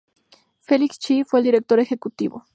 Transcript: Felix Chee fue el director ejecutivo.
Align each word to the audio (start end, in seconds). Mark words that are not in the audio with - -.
Felix 0.57 0.97
Chee 0.97 1.23
fue 1.25 1.41
el 1.41 1.45
director 1.45 1.79
ejecutivo. 1.79 2.47